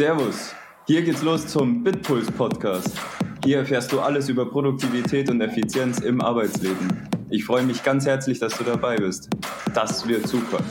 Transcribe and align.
Servus, 0.00 0.54
hier 0.86 1.02
geht's 1.02 1.20
los 1.20 1.46
zum 1.46 1.84
Bitpuls 1.84 2.30
Podcast. 2.30 2.88
Hier 3.44 3.58
erfährst 3.58 3.92
du 3.92 4.00
alles 4.00 4.30
über 4.30 4.50
Produktivität 4.50 5.28
und 5.28 5.42
Effizienz 5.42 5.98
im 5.98 6.22
Arbeitsleben. 6.22 7.06
Ich 7.28 7.44
freue 7.44 7.64
mich 7.64 7.82
ganz 7.82 8.06
herzlich, 8.06 8.38
dass 8.38 8.56
du 8.56 8.64
dabei 8.64 8.96
bist. 8.96 9.28
Das 9.74 10.08
wird 10.08 10.26
super. 10.26 10.64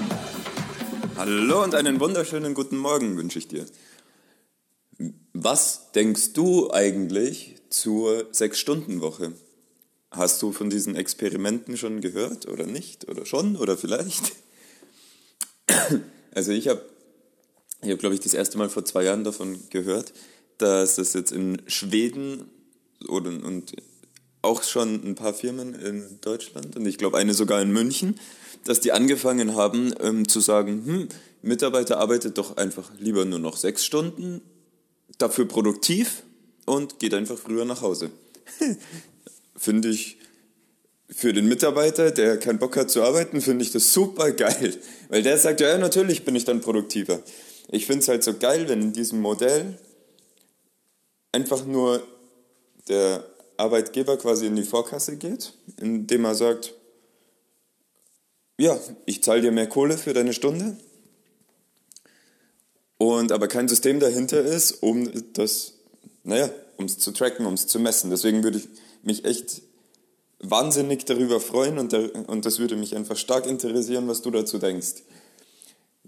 Hallo 1.15 1.63
und 1.63 1.75
einen 1.75 1.99
wunderschönen 1.99 2.55
guten 2.55 2.77
Morgen 2.77 3.17
wünsche 3.17 3.37
ich 3.37 3.47
dir. 3.47 3.67
Was 5.33 5.91
denkst 5.91 6.33
du 6.33 6.71
eigentlich 6.71 7.57
zur 7.69 8.29
Sechs-Stunden-Woche? 8.31 9.33
Hast 10.09 10.41
du 10.41 10.51
von 10.51 10.71
diesen 10.71 10.95
Experimenten 10.95 11.77
schon 11.77 12.01
gehört 12.01 12.47
oder 12.47 12.65
nicht? 12.65 13.07
Oder 13.07 13.27
schon 13.27 13.57
oder 13.57 13.77
vielleicht? 13.77 14.31
Also 16.33 16.51
ich 16.51 16.67
habe, 16.67 16.83
ich 17.81 17.91
hab, 17.91 17.99
glaube 17.99 18.15
ich, 18.15 18.21
das 18.21 18.33
erste 18.33 18.57
Mal 18.57 18.69
vor 18.69 18.85
zwei 18.85 19.03
Jahren 19.03 19.23
davon 19.23 19.59
gehört, 19.69 20.13
dass 20.57 20.97
es 20.97 21.13
jetzt 21.13 21.31
in 21.31 21.61
Schweden 21.67 22.49
oder, 23.07 23.29
und 23.29 23.73
auch 24.41 24.63
schon 24.63 24.95
ein 25.05 25.15
paar 25.15 25.33
Firmen 25.33 25.73
in 25.75 26.19
Deutschland 26.21 26.75
und 26.75 26.85
ich 26.85 26.97
glaube 26.97 27.17
eine 27.17 27.33
sogar 27.33 27.61
in 27.61 27.71
München, 27.71 28.19
dass 28.65 28.79
die 28.79 28.91
angefangen 28.91 29.55
haben 29.55 29.93
ähm, 30.01 30.27
zu 30.27 30.39
sagen, 30.39 30.85
hm, 30.85 31.09
Mitarbeiter 31.41 31.97
arbeitet 31.99 32.37
doch 32.37 32.57
einfach 32.57 32.91
lieber 32.99 33.25
nur 33.25 33.39
noch 33.39 33.57
sechs 33.57 33.85
Stunden, 33.85 34.41
dafür 35.17 35.45
produktiv 35.45 36.23
und 36.65 36.99
geht 36.99 37.13
einfach 37.13 37.37
früher 37.37 37.65
nach 37.65 37.81
Hause. 37.81 38.11
finde 39.55 39.89
ich 39.89 40.17
für 41.09 41.33
den 41.33 41.47
Mitarbeiter, 41.47 42.11
der 42.11 42.37
keinen 42.37 42.59
Bock 42.59 42.77
hat 42.77 42.91
zu 42.91 43.01
arbeiten, 43.01 43.41
finde 43.41 43.63
ich 43.63 43.71
das 43.71 43.93
super 43.93 44.31
geil. 44.31 44.75
Weil 45.09 45.23
der 45.23 45.37
sagt, 45.37 45.59
ja, 45.59 45.77
natürlich 45.77 46.23
bin 46.23 46.35
ich 46.35 46.45
dann 46.45 46.61
produktiver. 46.61 47.21
Ich 47.71 47.85
finde 47.85 48.01
es 48.01 48.07
halt 48.07 48.23
so 48.23 48.33
geil, 48.33 48.67
wenn 48.67 48.81
in 48.81 48.93
diesem 48.93 49.21
Modell 49.21 49.77
einfach 51.31 51.65
nur 51.65 52.01
der 52.87 53.23
Arbeitgeber 53.57 54.17
quasi 54.17 54.47
in 54.47 54.55
die 54.55 54.63
Vorkasse 54.63 55.17
geht, 55.17 55.53
indem 55.79 56.25
er 56.25 56.33
sagt, 56.33 56.73
ja, 58.57 58.77
ich 59.05 59.23
zahle 59.23 59.41
dir 59.41 59.51
mehr 59.51 59.69
Kohle 59.69 59.97
für 59.97 60.13
deine 60.13 60.33
Stunde 60.33 60.77
und 62.97 63.31
aber 63.31 63.47
kein 63.47 63.67
System 63.67 63.99
dahinter 63.99 64.41
ist, 64.41 64.83
um 64.83 65.09
das, 65.33 65.73
naja, 66.23 66.49
um 66.77 66.85
es 66.85 66.97
zu 66.97 67.11
tracken, 67.11 67.45
um 67.45 67.53
es 67.53 67.67
zu 67.67 67.79
messen. 67.79 68.09
Deswegen 68.09 68.43
würde 68.43 68.57
ich 68.57 68.67
mich 69.03 69.25
echt 69.25 69.61
wahnsinnig 70.39 71.05
darüber 71.05 71.39
freuen 71.39 71.77
und, 71.77 71.91
der, 71.91 72.29
und 72.29 72.45
das 72.45 72.59
würde 72.59 72.75
mich 72.75 72.95
einfach 72.95 73.17
stark 73.17 73.45
interessieren, 73.45 74.07
was 74.07 74.21
du 74.21 74.31
dazu 74.31 74.57
denkst. 74.57 75.03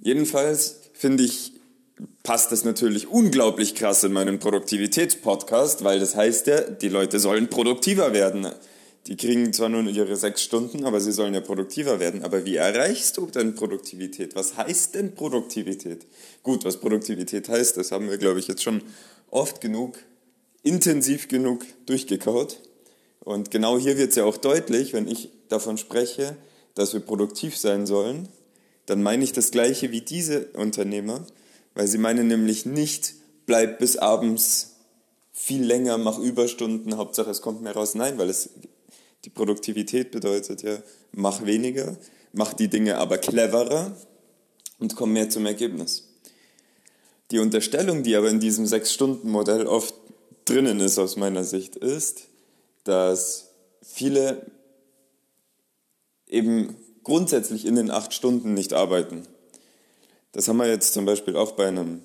Jedenfalls 0.02 0.80
finde 0.94 1.24
ich, 1.24 1.54
passt 2.24 2.52
das 2.52 2.66
natürlich 2.66 3.08
unglaublich 3.08 3.76
krass 3.76 4.04
in 4.04 4.14
meinen 4.14 4.40
Produktivitätspodcast, 4.40 5.84
weil 5.84 6.00
das 6.00 6.16
heißt 6.16 6.48
ja, 6.48 6.62
die 6.62 6.90
Leute 6.90 7.20
sollen 7.20 7.50
produktiver 7.50 8.12
werden. 8.12 8.48
Die 9.08 9.16
kriegen 9.18 9.52
zwar 9.54 9.70
nur 9.70 9.84
ihre 9.84 10.16
sechs 10.16 10.44
Stunden, 10.44 10.86
aber 10.86 11.00
sie 11.00 11.12
sollen 11.12 11.34
ja 11.34 11.42
produktiver 11.42 12.00
werden. 12.00 12.24
Aber 12.24 12.46
wie 12.46 12.56
erreichst 12.56 13.18
du 13.18 13.26
denn 13.28 13.56
Produktivität? 13.56 14.36
Was 14.36 14.58
heißt 14.58 14.96
denn 14.96 15.16
Produktivität? 15.16 16.06
Gut, 16.44 16.66
was 16.66 16.78
Produktivität 16.78 17.50
heißt, 17.50 17.78
das 17.78 17.92
haben 17.92 18.10
wir, 18.10 18.18
glaube 18.18 18.40
ich, 18.40 18.48
jetzt 18.48 18.62
schon 18.62 18.84
oft 19.32 19.62
genug, 19.62 19.98
intensiv 20.62 21.28
genug 21.28 21.66
durchgekaut. 21.88 22.60
Und 23.22 23.50
genau 23.50 23.80
hier 23.80 23.98
wird 23.98 24.12
es 24.12 24.16
ja 24.16 24.26
auch 24.26 24.38
deutlich, 24.38 24.94
wenn 24.94 25.08
ich 25.08 25.30
davon 25.50 25.78
spreche, 25.78 26.36
dass 26.76 26.94
wir 26.94 27.00
produktiv 27.00 27.58
sein 27.58 27.88
sollen, 27.88 28.28
dann 28.86 29.04
meine 29.04 29.24
ich 29.24 29.32
das 29.32 29.52
gleiche 29.52 29.92
wie 29.92 30.02
diese 30.02 30.48
Unternehmer, 30.54 31.26
weil 31.76 31.88
sie 31.88 31.98
meinen 31.98 32.28
nämlich 32.28 32.66
nicht, 32.66 33.14
bleib 33.46 33.80
bis 33.80 33.98
abends 33.98 34.76
viel 35.32 35.64
länger, 35.64 35.98
mach 35.98 36.20
Überstunden, 36.20 36.97
Hauptsache 36.97 37.30
es 37.30 37.42
kommt 37.42 37.62
mehr 37.62 37.74
raus. 37.74 37.96
Nein, 37.96 38.18
weil 38.18 38.30
es 38.30 38.50
die 39.25 39.30
Produktivität 39.30 40.12
bedeutet 40.12 40.64
ja, 40.64 40.78
mach 41.12 41.46
weniger, 41.46 41.97
mach 42.34 42.53
die 42.53 42.68
Dinge 42.68 42.97
aber 42.97 43.18
cleverer 43.18 43.96
und 44.80 44.96
komm 44.96 45.13
mehr 45.13 45.30
zum 45.30 45.46
Ergebnis. 45.46 46.08
Die 47.30 47.40
Unterstellung, 47.40 48.03
die 48.03 48.16
aber 48.16 48.30
in 48.30 48.40
diesem 48.40 48.66
Sechs-Stunden-Modell 48.66 49.66
oft 49.66 49.96
drinnen 50.46 50.80
ist 50.80 50.98
aus 51.00 51.16
meiner 51.16 51.44
Sicht, 51.44 51.75
ist, 51.75 52.24
dass 52.84 53.52
viele 53.81 54.46
eben 56.28 56.75
grundsätzlich 57.03 57.66
in 57.66 57.75
den 57.75 57.91
acht 57.91 58.13
Stunden 58.13 58.53
nicht 58.53 58.73
arbeiten. 58.73 59.23
Das 60.31 60.47
haben 60.47 60.57
wir 60.57 60.67
jetzt 60.67 60.94
zum 60.94 61.06
Beispiel 61.06 61.35
auch 61.35 61.53
bei 61.53 61.67
einem, 61.67 62.01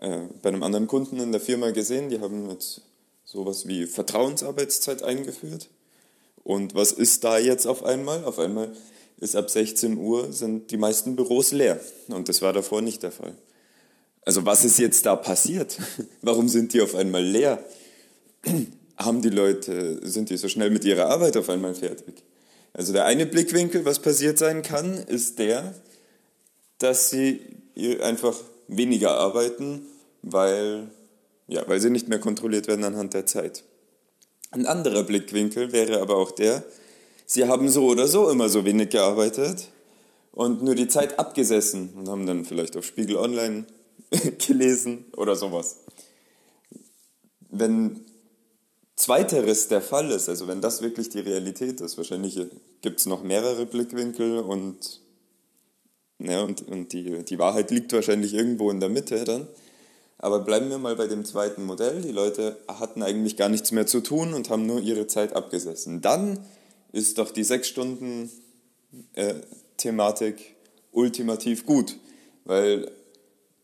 äh, 0.00 0.18
bei 0.42 0.48
einem 0.48 0.62
anderen 0.62 0.86
Kunden 0.86 1.18
in 1.20 1.32
der 1.32 1.40
Firma 1.40 1.70
gesehen. 1.70 2.10
Die 2.10 2.20
haben 2.20 2.50
jetzt 2.50 2.82
sowas 3.24 3.66
wie 3.66 3.86
Vertrauensarbeitszeit 3.86 5.02
eingeführt. 5.02 5.68
Und 6.44 6.74
was 6.74 6.92
ist 6.92 7.24
da 7.24 7.38
jetzt 7.38 7.66
auf 7.66 7.84
einmal? 7.84 8.24
Auf 8.24 8.38
einmal 8.38 8.72
ist 9.18 9.36
ab 9.36 9.48
16 9.48 9.96
Uhr 9.96 10.32
sind 10.32 10.70
die 10.70 10.76
meisten 10.76 11.16
Büros 11.16 11.52
leer. 11.52 11.80
Und 12.08 12.28
das 12.28 12.42
war 12.42 12.52
davor 12.52 12.82
nicht 12.82 13.02
der 13.02 13.12
Fall. 13.12 13.34
Also 14.24 14.44
was 14.44 14.64
ist 14.64 14.78
jetzt 14.78 15.06
da 15.06 15.16
passiert? 15.16 15.78
Warum 16.22 16.48
sind 16.48 16.74
die 16.74 16.80
auf 16.80 16.94
einmal 16.94 17.24
leer? 17.24 17.64
haben 18.96 19.22
die 19.22 19.30
Leute, 19.30 20.00
sind 20.06 20.30
die 20.30 20.36
so 20.36 20.48
schnell 20.48 20.70
mit 20.70 20.84
ihrer 20.84 21.06
Arbeit 21.06 21.36
auf 21.36 21.48
einmal 21.48 21.74
fertig? 21.74 22.22
Also 22.74 22.92
der 22.92 23.04
eine 23.04 23.26
Blickwinkel, 23.26 23.84
was 23.84 24.00
passiert 24.00 24.38
sein 24.38 24.62
kann, 24.62 24.94
ist 24.94 25.38
der, 25.38 25.74
dass 26.78 27.10
sie 27.10 27.40
einfach 28.00 28.36
weniger 28.68 29.12
arbeiten, 29.18 29.86
weil, 30.22 30.90
ja, 31.48 31.66
weil 31.68 31.80
sie 31.80 31.90
nicht 31.90 32.08
mehr 32.08 32.18
kontrolliert 32.18 32.68
werden 32.68 32.84
anhand 32.84 33.14
der 33.14 33.26
Zeit. 33.26 33.64
Ein 34.50 34.66
anderer 34.66 35.02
Blickwinkel 35.02 35.72
wäre 35.72 36.00
aber 36.00 36.16
auch 36.16 36.30
der, 36.30 36.64
sie 37.26 37.46
haben 37.46 37.68
so 37.68 37.86
oder 37.86 38.06
so 38.06 38.30
immer 38.30 38.48
so 38.48 38.64
wenig 38.64 38.90
gearbeitet 38.90 39.68
und 40.32 40.62
nur 40.62 40.74
die 40.74 40.88
Zeit 40.88 41.18
abgesessen 41.18 41.90
und 41.94 42.08
haben 42.08 42.26
dann 42.26 42.44
vielleicht 42.44 42.76
auf 42.76 42.84
Spiegel 42.84 43.16
Online 43.16 43.66
gelesen 44.46 45.06
oder 45.16 45.36
sowas. 45.36 45.76
Wenn 47.50 48.00
Zweiteres 49.02 49.66
der 49.66 49.80
Fall 49.80 50.12
ist, 50.12 50.28
also 50.28 50.46
wenn 50.46 50.60
das 50.60 50.80
wirklich 50.80 51.08
die 51.08 51.18
Realität 51.18 51.80
ist, 51.80 51.96
wahrscheinlich 51.96 52.38
gibt 52.82 53.00
es 53.00 53.06
noch 53.06 53.24
mehrere 53.24 53.66
Blickwinkel 53.66 54.38
und, 54.38 55.00
ja, 56.20 56.42
und, 56.42 56.68
und 56.68 56.92
die, 56.92 57.24
die 57.24 57.38
Wahrheit 57.40 57.72
liegt 57.72 57.92
wahrscheinlich 57.92 58.32
irgendwo 58.32 58.70
in 58.70 58.78
der 58.78 58.90
Mitte 58.90 59.24
dann. 59.24 59.48
Aber 60.18 60.38
bleiben 60.38 60.70
wir 60.70 60.78
mal 60.78 60.94
bei 60.94 61.08
dem 61.08 61.24
zweiten 61.24 61.64
Modell. 61.64 62.00
Die 62.02 62.12
Leute 62.12 62.56
hatten 62.68 63.02
eigentlich 63.02 63.36
gar 63.36 63.48
nichts 63.48 63.72
mehr 63.72 63.88
zu 63.88 64.02
tun 64.02 64.34
und 64.34 64.50
haben 64.50 64.66
nur 64.66 64.80
ihre 64.80 65.08
Zeit 65.08 65.34
abgesessen. 65.34 66.00
Dann 66.00 66.38
ist 66.92 67.18
doch 67.18 67.32
die 67.32 67.42
sechs 67.42 67.66
Stunden 67.66 68.30
äh, 69.14 69.34
Thematik 69.78 70.54
ultimativ 70.92 71.66
gut, 71.66 71.96
weil 72.44 72.88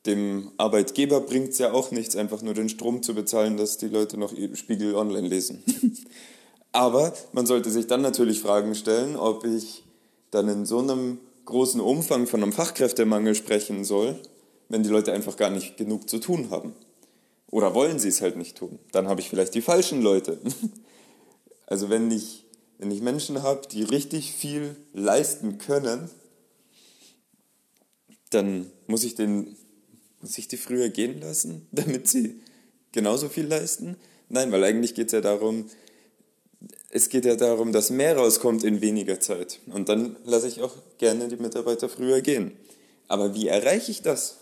dem 0.08 0.50
Arbeitgeber 0.56 1.20
bringt 1.20 1.50
es 1.50 1.58
ja 1.58 1.72
auch 1.72 1.90
nichts, 1.90 2.16
einfach 2.16 2.42
nur 2.42 2.54
den 2.54 2.68
Strom 2.68 3.02
zu 3.02 3.14
bezahlen, 3.14 3.56
dass 3.56 3.78
die 3.78 3.88
Leute 3.88 4.16
noch 4.18 4.32
Spiegel 4.54 4.94
online 4.94 5.28
lesen. 5.28 5.62
Aber 6.72 7.12
man 7.32 7.46
sollte 7.46 7.70
sich 7.70 7.86
dann 7.86 8.02
natürlich 8.02 8.40
Fragen 8.40 8.74
stellen, 8.74 9.16
ob 9.16 9.44
ich 9.44 9.84
dann 10.30 10.48
in 10.48 10.66
so 10.66 10.78
einem 10.78 11.18
großen 11.44 11.80
Umfang 11.80 12.26
von 12.26 12.42
einem 12.42 12.52
Fachkräftemangel 12.52 13.34
sprechen 13.34 13.84
soll, 13.84 14.18
wenn 14.68 14.82
die 14.82 14.90
Leute 14.90 15.12
einfach 15.12 15.36
gar 15.36 15.50
nicht 15.50 15.76
genug 15.76 16.08
zu 16.08 16.18
tun 16.18 16.50
haben. 16.50 16.74
Oder 17.50 17.74
wollen 17.74 17.98
sie 17.98 18.08
es 18.08 18.20
halt 18.20 18.36
nicht 18.36 18.56
tun. 18.56 18.78
Dann 18.92 19.08
habe 19.08 19.20
ich 19.20 19.28
vielleicht 19.28 19.54
die 19.54 19.62
falschen 19.62 20.02
Leute. 20.02 20.38
Also 21.70 21.90
wenn 21.90 22.10
ich, 22.10 22.46
wenn 22.78 22.90
ich 22.90 23.02
Menschen 23.02 23.42
habe, 23.42 23.68
die 23.70 23.82
richtig 23.82 24.32
viel 24.32 24.74
leisten 24.94 25.58
können, 25.58 26.08
dann 28.30 28.72
muss 28.86 29.04
ich 29.04 29.16
den 29.16 29.54
sich 30.22 30.48
die 30.48 30.56
früher 30.56 30.88
gehen 30.88 31.20
lassen, 31.20 31.66
damit 31.72 32.08
sie 32.08 32.40
genauso 32.92 33.28
viel 33.28 33.46
leisten? 33.46 33.96
Nein, 34.28 34.52
weil 34.52 34.64
eigentlich 34.64 34.94
geht 34.94 35.06
es 35.06 35.12
ja 35.12 35.20
darum, 35.20 35.70
es 36.90 37.08
geht 37.08 37.24
ja 37.24 37.36
darum, 37.36 37.72
dass 37.72 37.90
mehr 37.90 38.16
rauskommt 38.16 38.64
in 38.64 38.80
weniger 38.80 39.20
Zeit. 39.20 39.60
Und 39.66 39.88
dann 39.88 40.16
lasse 40.24 40.48
ich 40.48 40.62
auch 40.62 40.74
gerne 40.98 41.28
die 41.28 41.36
Mitarbeiter 41.36 41.88
früher 41.88 42.20
gehen. 42.20 42.52
Aber 43.08 43.34
wie 43.34 43.48
erreiche 43.48 43.90
ich 43.90 44.02
das? 44.02 44.38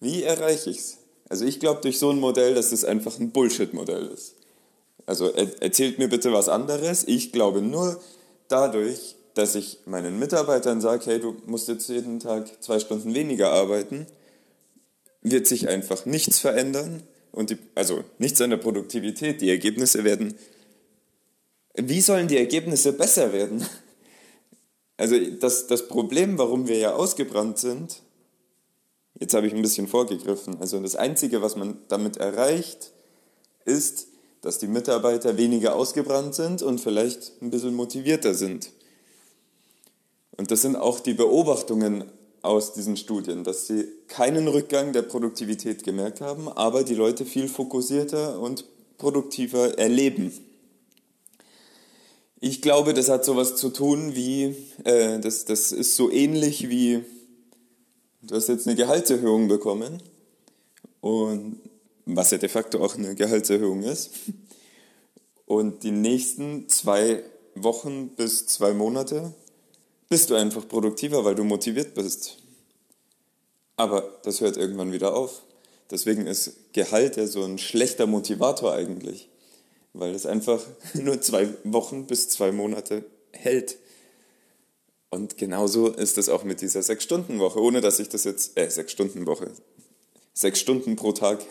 Wie 0.00 0.22
erreiche 0.22 0.70
ich 0.70 0.78
es? 0.78 0.98
Also 1.28 1.44
ich 1.44 1.60
glaube 1.60 1.80
durch 1.80 1.98
so 1.98 2.10
ein 2.10 2.20
Modell, 2.20 2.54
dass 2.54 2.72
es 2.72 2.84
einfach 2.84 3.18
ein 3.18 3.30
Bullshit-Modell 3.30 4.08
ist. 4.08 4.34
Also 5.06 5.30
erzählt 5.30 5.98
mir 5.98 6.08
bitte 6.08 6.32
was 6.32 6.48
anderes. 6.48 7.04
Ich 7.04 7.32
glaube 7.32 7.62
nur 7.62 8.00
dadurch, 8.48 9.16
dass 9.34 9.54
ich 9.54 9.78
meinen 9.86 10.18
Mitarbeitern 10.18 10.80
sage, 10.80 11.06
hey, 11.06 11.20
du 11.20 11.36
musst 11.46 11.68
jetzt 11.68 11.88
jeden 11.88 12.20
Tag 12.20 12.62
zwei 12.62 12.78
Stunden 12.78 13.14
weniger 13.14 13.50
arbeiten, 13.50 14.06
wird 15.22 15.46
sich 15.46 15.68
einfach 15.68 16.04
nichts 16.06 16.38
verändern 16.38 17.02
und 17.30 17.50
die, 17.50 17.58
also 17.74 18.04
nichts 18.18 18.40
an 18.40 18.50
der 18.50 18.56
Produktivität. 18.58 19.40
Die 19.40 19.50
Ergebnisse 19.50 20.04
werden. 20.04 20.34
Wie 21.74 22.00
sollen 22.00 22.28
die 22.28 22.36
Ergebnisse 22.36 22.92
besser 22.92 23.32
werden? 23.32 23.66
Also 24.98 25.18
das, 25.18 25.66
das 25.66 25.88
Problem, 25.88 26.38
warum 26.38 26.68
wir 26.68 26.78
ja 26.78 26.94
ausgebrannt 26.94 27.58
sind, 27.58 28.02
Jetzt 29.22 29.34
habe 29.34 29.46
ich 29.46 29.54
ein 29.54 29.62
bisschen 29.62 29.86
vorgegriffen. 29.86 30.56
Also 30.60 30.80
das 30.80 30.96
Einzige, 30.96 31.42
was 31.42 31.54
man 31.54 31.78
damit 31.86 32.16
erreicht, 32.16 32.90
ist, 33.64 34.08
dass 34.40 34.58
die 34.58 34.66
Mitarbeiter 34.66 35.36
weniger 35.36 35.76
ausgebrannt 35.76 36.34
sind 36.34 36.60
und 36.60 36.80
vielleicht 36.80 37.40
ein 37.40 37.50
bisschen 37.50 37.74
motivierter 37.74 38.34
sind. 38.34 38.70
Und 40.36 40.50
das 40.50 40.62
sind 40.62 40.74
auch 40.74 40.98
die 40.98 41.14
Beobachtungen 41.14 42.04
aus 42.42 42.72
diesen 42.72 42.96
Studien, 42.96 43.44
dass 43.44 43.68
sie 43.68 43.86
keinen 44.08 44.48
Rückgang 44.48 44.92
der 44.92 45.02
Produktivität 45.02 45.84
gemerkt 45.84 46.20
haben, 46.20 46.48
aber 46.48 46.82
die 46.82 46.94
Leute 46.94 47.24
viel 47.24 47.48
fokussierter 47.48 48.40
und 48.40 48.64
produktiver 48.98 49.78
erleben. 49.78 50.32
Ich 52.40 52.60
glaube, 52.60 52.92
das 52.92 53.08
hat 53.08 53.24
sowas 53.24 53.54
zu 53.54 53.70
tun 53.70 54.16
wie, 54.16 54.56
äh, 54.82 55.20
das, 55.20 55.44
das 55.44 55.70
ist 55.70 55.94
so 55.94 56.10
ähnlich 56.10 56.68
wie, 56.68 57.04
du 58.22 58.34
hast 58.34 58.48
jetzt 58.48 58.66
eine 58.66 58.74
Gehaltserhöhung 58.74 59.46
bekommen 59.46 60.02
und 61.00 61.60
was 62.04 62.32
ja 62.32 62.38
de 62.38 62.48
facto 62.48 62.84
auch 62.84 62.96
eine 62.96 63.14
Gehaltserhöhung 63.14 63.84
ist. 63.84 64.10
Und 65.46 65.84
die 65.84 65.92
nächsten 65.92 66.68
zwei 66.68 67.22
Wochen 67.54 68.08
bis 68.16 68.46
zwei 68.46 68.72
Monate 68.72 69.34
bist 70.12 70.30
du 70.30 70.34
einfach 70.34 70.68
produktiver, 70.68 71.24
weil 71.24 71.34
du 71.34 71.44
motiviert 71.44 71.94
bist. 71.94 72.38
Aber 73.76 74.20
das 74.22 74.40
hört 74.40 74.56
irgendwann 74.56 74.92
wieder 74.92 75.14
auf. 75.14 75.42
Deswegen 75.90 76.26
ist 76.26 76.72
Gehalt 76.72 77.16
ja 77.16 77.26
so 77.26 77.42
ein 77.42 77.58
schlechter 77.58 78.06
Motivator 78.06 78.72
eigentlich 78.72 79.28
weil 79.92 80.14
es 80.14 80.26
einfach 80.26 80.64
nur 80.94 81.20
zwei 81.20 81.48
Wochen 81.64 82.06
bis 82.06 82.28
zwei 82.28 82.52
Monate 82.52 83.04
hält. 83.32 83.78
Und 85.10 85.36
genauso 85.36 85.88
ist 85.88 86.16
es 86.16 86.28
auch 86.28 86.44
mit 86.44 86.62
dieser 86.62 86.82
Sechs-Stunden-Woche, 86.82 87.60
ohne 87.60 87.82
dass 87.82 87.98
ich 87.98 88.08
das 88.08 88.24
jetzt, 88.24 88.56
äh, 88.56 88.70
Sechs-Stunden-Woche, 88.70 89.50
sechs 90.32 90.60
Stunden 90.60 90.96
pro 90.96 91.12
Tag. 91.12 91.44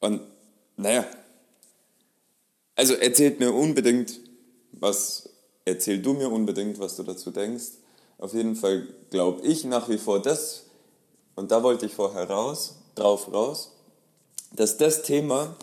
Und 0.00 0.22
naja, 0.76 1.06
also 2.74 2.94
erzählt 2.94 3.38
mir 3.38 3.52
unbedingt, 3.52 4.18
was, 4.72 5.28
erzähl 5.64 6.00
du 6.00 6.14
mir 6.14 6.30
unbedingt, 6.30 6.78
was 6.78 6.96
du 6.96 7.02
dazu 7.02 7.30
denkst. 7.30 7.72
Auf 8.18 8.34
jeden 8.34 8.56
Fall 8.56 8.86
glaube 9.10 9.46
ich 9.46 9.64
nach 9.64 9.88
wie 9.88 9.98
vor 9.98 10.20
das, 10.20 10.64
und 11.36 11.50
da 11.50 11.62
wollte 11.62 11.86
ich 11.86 11.94
vorher 11.94 12.30
raus, 12.30 12.76
drauf 12.94 13.32
raus, 13.32 13.72
dass 14.52 14.76
das 14.76 15.02
Thema 15.02 15.56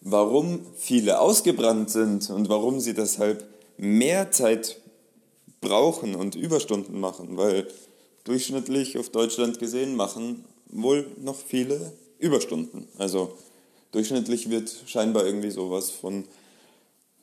warum 0.00 0.60
viele 0.76 1.20
ausgebrannt 1.20 1.90
sind 1.90 2.30
und 2.30 2.48
warum 2.48 2.80
sie 2.80 2.94
deshalb 2.94 3.46
mehr 3.76 4.30
Zeit 4.30 4.80
brauchen 5.60 6.14
und 6.14 6.34
Überstunden 6.34 7.00
machen, 7.00 7.36
weil 7.36 7.66
durchschnittlich 8.24 8.98
auf 8.98 9.10
Deutschland 9.10 9.58
gesehen 9.58 9.94
machen 9.96 10.44
wohl 10.68 11.06
noch 11.18 11.36
viele 11.36 11.92
Überstunden. 12.18 12.88
Also 12.96 13.32
durchschnittlich 13.92 14.50
wird 14.50 14.74
scheinbar 14.86 15.26
irgendwie 15.26 15.50
sowas 15.50 15.90
von, 15.90 16.24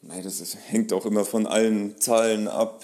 nein, 0.02 0.24
das 0.24 0.42
ist, 0.42 0.58
hängt 0.68 0.94
auch 0.94 1.06
immer 1.06 1.26
von 1.26 1.48
allen 1.48 2.00
Zahlen 2.00 2.48
ab, 2.48 2.84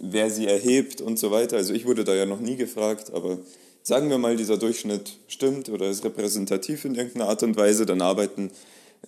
wer 0.00 0.30
sie 0.30 0.46
erhebt 0.46 1.00
und 1.00 1.18
so 1.18 1.30
weiter. 1.30 1.56
Also 1.56 1.74
ich 1.74 1.86
wurde 1.86 2.04
da 2.04 2.14
ja 2.14 2.26
noch 2.26 2.40
nie 2.40 2.56
gefragt, 2.56 3.12
aber 3.12 3.38
sagen 3.82 4.10
wir 4.10 4.18
mal, 4.18 4.36
dieser 4.36 4.58
Durchschnitt 4.58 5.18
stimmt 5.28 5.68
oder 5.68 5.88
ist 5.88 6.04
repräsentativ 6.04 6.84
in 6.84 6.94
irgendeiner 6.94 7.28
Art 7.28 7.42
und 7.42 7.56
Weise, 7.56 7.86
dann 7.86 8.00
arbeiten 8.00 8.50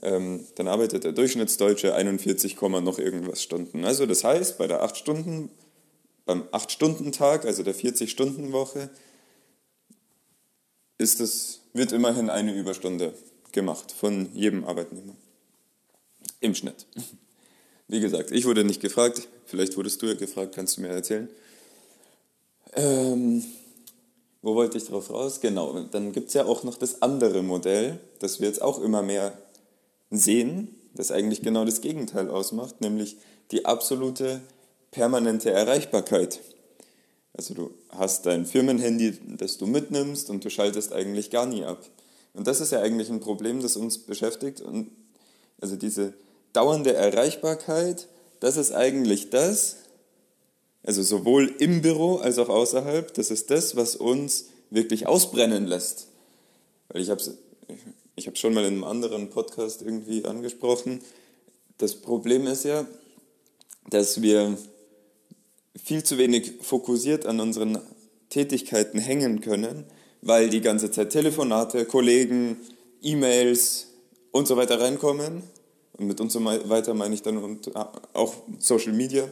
ähm, 0.02 0.46
dann 0.56 0.68
arbeitet 0.68 1.04
der 1.04 1.12
Durchschnittsdeutsche 1.12 1.94
41, 1.94 2.60
noch 2.60 2.98
irgendwas 2.98 3.42
Stunden. 3.42 3.84
Also 3.84 4.06
das 4.06 4.24
heißt, 4.24 4.58
bei 4.58 4.66
der 4.66 4.82
8 4.82 4.96
Stunden, 4.96 5.50
beim 6.26 6.42
8-Stunden-Tag, 6.42 7.44
also 7.44 7.62
der 7.62 7.74
40-Stunden-Woche, 7.74 8.90
ist 10.98 11.20
es, 11.20 11.60
wird 11.72 11.92
immerhin 11.92 12.30
eine 12.30 12.54
Überstunde 12.54 13.14
gemacht 13.52 13.92
von 13.92 14.34
jedem 14.34 14.64
Arbeitnehmer. 14.64 15.14
Im 16.40 16.54
Schnitt. 16.54 16.86
Wie 17.88 18.00
gesagt, 18.00 18.30
ich 18.30 18.46
wurde 18.46 18.64
nicht 18.64 18.80
gefragt, 18.80 19.28
vielleicht 19.44 19.76
wurdest 19.76 20.00
du 20.00 20.06
ja 20.06 20.14
gefragt, 20.14 20.54
kannst 20.54 20.76
du 20.76 20.80
mir 20.80 20.88
erzählen. 20.88 21.28
Ähm, 22.74 23.44
wo 24.42 24.54
wollte 24.54 24.78
ich 24.78 24.84
drauf 24.84 25.10
raus? 25.10 25.40
Genau, 25.40 25.80
dann 25.90 26.12
gibt 26.12 26.28
es 26.28 26.34
ja 26.34 26.44
auch 26.44 26.64
noch 26.64 26.76
das 26.76 27.02
andere 27.02 27.42
Modell, 27.42 28.00
das 28.18 28.40
wir 28.40 28.48
jetzt 28.48 28.62
auch 28.62 28.80
immer 28.80 29.02
mehr 29.02 29.36
sehen, 30.10 30.74
das 30.94 31.10
eigentlich 31.10 31.42
genau 31.42 31.64
das 31.64 31.80
Gegenteil 31.80 32.30
ausmacht, 32.30 32.80
nämlich 32.80 33.16
die 33.50 33.64
absolute 33.64 34.40
permanente 34.90 35.50
Erreichbarkeit. 35.50 36.40
Also 37.36 37.52
du 37.52 37.70
hast 37.90 38.26
dein 38.26 38.46
Firmenhandy, 38.46 39.18
das 39.36 39.58
du 39.58 39.66
mitnimmst 39.66 40.30
und 40.30 40.44
du 40.44 40.50
schaltest 40.50 40.92
eigentlich 40.92 41.30
gar 41.30 41.46
nie 41.46 41.64
ab. 41.64 41.84
Und 42.32 42.46
das 42.46 42.60
ist 42.60 42.72
ja 42.72 42.80
eigentlich 42.80 43.10
ein 43.10 43.20
Problem, 43.20 43.60
das 43.60 43.76
uns 43.76 43.98
beschäftigt. 43.98 44.60
Und 44.60 44.90
also 45.60 45.76
diese 45.76 46.14
dauernde 46.54 46.94
Erreichbarkeit, 46.94 48.08
das 48.40 48.56
ist 48.56 48.72
eigentlich 48.72 49.28
das, 49.28 49.76
also 50.82 51.02
sowohl 51.02 51.54
im 51.58 51.82
Büro 51.82 52.16
als 52.16 52.38
auch 52.38 52.48
außerhalb, 52.48 53.12
das 53.12 53.30
ist 53.30 53.50
das, 53.50 53.76
was 53.76 53.96
uns 53.96 54.46
wirklich 54.70 55.06
ausbrennen 55.06 55.66
lässt. 55.66 56.08
Weil 56.88 57.02
ich 57.02 57.10
habe 57.10 57.20
es 57.20 57.32
ich 58.16 58.30
schon 58.38 58.54
mal 58.54 58.64
in 58.64 58.74
einem 58.74 58.84
anderen 58.84 59.30
Podcast 59.30 59.82
irgendwie 59.82 60.24
angesprochen. 60.24 61.00
Das 61.78 61.96
Problem 61.96 62.46
ist 62.46 62.64
ja, 62.64 62.86
dass 63.90 64.22
wir 64.22 64.56
viel 65.82 66.04
zu 66.04 66.16
wenig 66.18 66.54
fokussiert 66.60 67.26
an 67.26 67.40
unseren 67.40 67.80
Tätigkeiten 68.30 68.98
hängen 68.98 69.40
können, 69.40 69.84
weil 70.22 70.48
die 70.48 70.60
ganze 70.60 70.90
Zeit 70.90 71.10
Telefonate, 71.10 71.84
Kollegen, 71.84 72.56
E-Mails 73.02 73.88
und 74.30 74.46
so 74.46 74.56
weiter 74.56 74.80
reinkommen. 74.80 75.42
Und 75.96 76.06
mit 76.06 76.20
und 76.20 76.30
so 76.32 76.44
weiter 76.44 76.94
meine 76.94 77.14
ich 77.14 77.22
dann 77.22 77.38
und 77.38 77.70
auch 78.14 78.34
Social 78.58 78.92
Media 78.92 79.28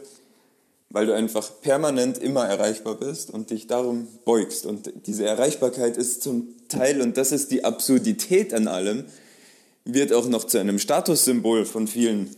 weil 0.93 1.07
du 1.07 1.15
einfach 1.15 1.51
permanent 1.63 2.19
immer 2.19 2.45
erreichbar 2.45 2.97
bist 2.97 3.31
und 3.31 3.51
dich 3.51 3.67
darum 3.67 4.07
beugst. 4.27 4.67
Und 4.67 4.93
diese 5.07 5.25
Erreichbarkeit 5.25 5.97
ist 5.97 6.23
zum 6.23 6.49
Teil, 6.69 7.01
und 7.01 7.17
das 7.17 7.33
ist 7.33 7.51
die 7.51 7.65
Absurdität 7.65 8.53
an 8.53 8.69
allem, 8.69 9.07
wird 9.85 10.13
auch 10.13 10.29
noch 10.29 10.45
zu 10.45 10.59
einem 10.59 10.79
Statussymbol 10.79 11.65
von 11.65 11.89
vielen, 11.89 12.37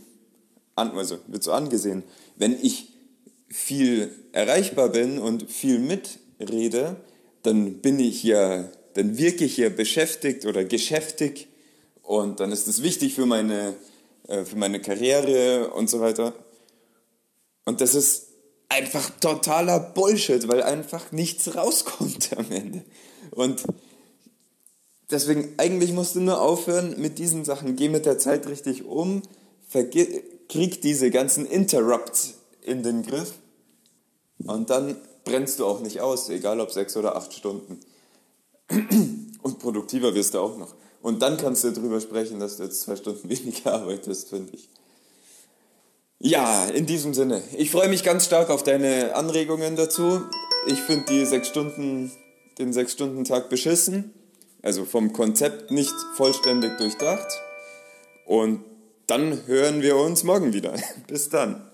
also 0.76 1.18
wird 1.26 1.42
so 1.42 1.52
angesehen. 1.52 2.04
Wenn 2.36 2.56
ich 2.60 2.92
viel 3.48 4.10
erreichbar 4.32 4.88
bin 4.90 5.18
und 5.18 5.50
viel 5.50 5.80
mitrede, 5.80 6.96
dann 7.42 7.78
bin 7.78 7.98
ich 7.98 8.22
ja, 8.22 8.68
dann 8.94 9.18
wirke 9.18 9.44
ich 9.44 9.56
ja 9.56 9.68
beschäftigt 9.68 10.46
oder 10.46 10.64
geschäftig 10.64 11.48
und 12.02 12.38
dann 12.38 12.52
ist 12.52 12.68
es 12.68 12.82
wichtig 12.82 13.14
für 13.14 13.26
meine, 13.26 13.74
äh, 14.28 14.44
für 14.44 14.56
meine 14.56 14.80
Karriere 14.80 15.70
und 15.70 15.88
so 15.90 16.00
weiter. 16.00 16.32
Und 17.64 17.80
das 17.80 17.94
ist 17.94 18.28
einfach 18.68 19.10
totaler 19.20 19.80
Bullshit, 19.80 20.48
weil 20.48 20.62
einfach 20.62 21.12
nichts 21.12 21.54
rauskommt 21.54 22.36
am 22.36 22.50
Ende. 22.50 22.84
Und 23.30 23.64
deswegen, 25.10 25.54
eigentlich 25.58 25.92
musst 25.92 26.16
du 26.16 26.20
nur 26.20 26.40
aufhören 26.40 27.00
mit 27.00 27.18
diesen 27.18 27.44
Sachen. 27.44 27.76
Geh 27.76 27.88
mit 27.88 28.06
der 28.06 28.18
Zeit 28.18 28.46
richtig 28.46 28.84
um, 28.84 29.22
krieg 30.48 30.82
diese 30.82 31.10
ganzen 31.10 31.46
Interrupts 31.46 32.34
in 32.62 32.82
den 32.82 33.02
Griff 33.02 33.34
und 34.38 34.70
dann 34.70 34.96
brennst 35.24 35.58
du 35.58 35.66
auch 35.66 35.80
nicht 35.80 36.00
aus, 36.00 36.28
egal 36.28 36.60
ob 36.60 36.70
sechs 36.70 36.96
oder 36.96 37.16
acht 37.16 37.32
Stunden. 37.32 37.80
Und 39.42 39.58
produktiver 39.58 40.14
wirst 40.14 40.34
du 40.34 40.38
auch 40.38 40.56
noch. 40.56 40.74
Und 41.04 41.20
dann 41.20 41.36
kannst 41.36 41.62
du 41.64 41.70
darüber 41.70 42.00
sprechen, 42.00 42.40
dass 42.40 42.56
du 42.56 42.62
jetzt 42.62 42.80
zwei 42.80 42.96
Stunden 42.96 43.28
weniger 43.28 43.74
arbeitest, 43.74 44.30
finde 44.30 44.54
ich. 44.54 44.70
Ja, 46.18 46.64
in 46.64 46.86
diesem 46.86 47.12
Sinne. 47.12 47.42
Ich 47.58 47.70
freue 47.70 47.90
mich 47.90 48.02
ganz 48.02 48.24
stark 48.24 48.48
auf 48.48 48.62
deine 48.62 49.14
Anregungen 49.14 49.76
dazu. 49.76 50.22
Ich 50.66 50.80
finde 50.80 51.04
die 51.10 51.26
sechs 51.26 51.48
Stunden, 51.48 52.10
den 52.58 52.72
Sechs-Stunden-Tag 52.72 53.50
beschissen. 53.50 54.14
Also 54.62 54.86
vom 54.86 55.12
Konzept 55.12 55.70
nicht 55.70 55.92
vollständig 56.16 56.78
durchdacht. 56.78 57.28
Und 58.24 58.64
dann 59.06 59.46
hören 59.46 59.82
wir 59.82 59.96
uns 59.96 60.24
morgen 60.24 60.54
wieder. 60.54 60.72
Bis 61.06 61.28
dann. 61.28 61.70